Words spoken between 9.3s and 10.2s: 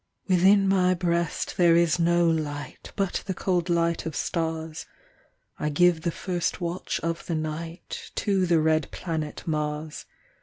Mars.